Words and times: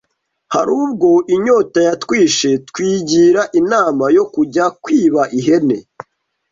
hari 0.53 0.71
ubwo 0.83 1.09
inyota 1.35 1.79
yatwishe 1.87 2.49
twigira 2.69 3.41
inama 3.59 4.05
yo 4.17 4.25
kujya 4.33 4.65
kwiba 4.83 5.21
ihene 5.39 5.77